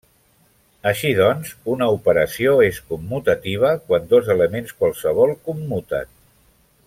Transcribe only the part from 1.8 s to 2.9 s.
operació és